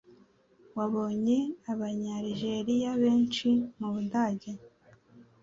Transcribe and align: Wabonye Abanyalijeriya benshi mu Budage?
Wabonye 0.77 1.37
Abanyalijeriya 1.71 2.91
benshi 3.03 3.47
mu 3.77 3.87
Budage? 3.93 4.51